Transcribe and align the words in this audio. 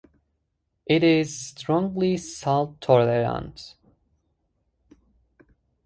It 0.87 1.03
is 1.03 1.37
strongly 1.51 2.17
salt 2.17 2.81
tolerant. 2.81 3.75